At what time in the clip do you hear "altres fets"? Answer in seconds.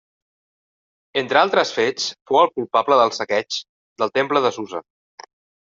1.41-2.07